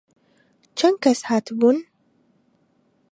[0.77, 1.77] چەند کەس هاتبوون؟